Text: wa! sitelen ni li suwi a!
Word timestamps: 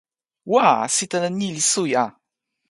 wa! 0.53 0.67
sitelen 0.95 1.35
ni 1.39 1.47
li 1.55 1.63
suwi 1.71 1.91
a! 2.03 2.05